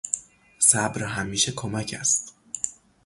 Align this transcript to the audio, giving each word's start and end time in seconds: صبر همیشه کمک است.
صبر 0.59 1.03
همیشه 1.03 1.51
کمک 1.51 1.95
است. 1.99 2.33